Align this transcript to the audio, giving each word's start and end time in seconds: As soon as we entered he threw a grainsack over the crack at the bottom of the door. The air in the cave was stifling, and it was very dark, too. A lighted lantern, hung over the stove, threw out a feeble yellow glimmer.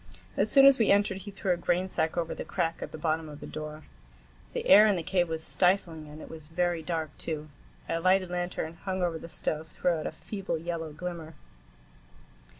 As 0.35 0.49
soon 0.51 0.65
as 0.65 0.79
we 0.79 0.89
entered 0.89 1.19
he 1.19 1.29
threw 1.29 1.51
a 1.51 1.57
grainsack 1.57 2.17
over 2.17 2.33
the 2.33 2.43
crack 2.43 2.81
at 2.81 2.91
the 2.91 2.97
bottom 2.97 3.29
of 3.29 3.39
the 3.39 3.45
door. 3.45 3.83
The 4.53 4.65
air 4.67 4.87
in 4.87 4.95
the 4.95 5.03
cave 5.03 5.29
was 5.29 5.43
stifling, 5.43 6.07
and 6.07 6.19
it 6.23 6.27
was 6.27 6.47
very 6.47 6.81
dark, 6.81 7.15
too. 7.19 7.49
A 7.87 7.99
lighted 7.99 8.31
lantern, 8.31 8.77
hung 8.83 9.03
over 9.03 9.19
the 9.19 9.29
stove, 9.29 9.67
threw 9.67 9.91
out 9.91 10.07
a 10.07 10.11
feeble 10.11 10.57
yellow 10.57 10.91
glimmer. 10.91 11.35